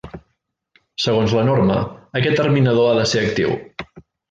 Segons 1.03 1.35
la 1.39 1.43
norma 1.51 1.77
aquest 2.21 2.41
terminador 2.43 2.91
ha 2.91 2.97
de 3.03 3.07
ser 3.15 3.23
actiu. 3.29 3.55